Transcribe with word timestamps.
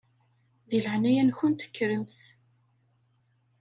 Di 0.69 0.79
leɛnaya-nkent 0.85 1.65
kkremt. 1.67 2.17